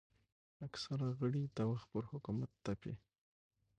اکثره 0.67 1.07
غړي 1.19 1.43
د 1.57 1.59
وخت 1.71 1.87
پر 1.93 2.03
حکومت 2.11 2.51
تپي 2.65 2.93